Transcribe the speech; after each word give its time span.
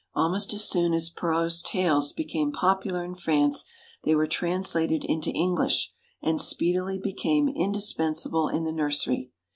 Almost 0.15 0.51
as 0.55 0.67
soon 0.67 0.95
as 0.95 1.11
Perrault's 1.11 1.61
tales 1.61 2.11
became 2.11 2.51
popular 2.51 3.03
in 3.03 3.13
France, 3.13 3.65
they 4.03 4.15
were 4.15 4.25
translated 4.25 5.03
into 5.07 5.29
English, 5.29 5.93
and 6.23 6.41
speedily 6.41 6.97
became 6.97 7.47
indispensable 7.49 8.47
in 8.49 8.63
the 8.63 8.71
nursery. 8.73 9.29